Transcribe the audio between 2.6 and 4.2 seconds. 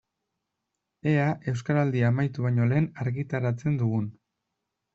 lehen argitaratzen dugun.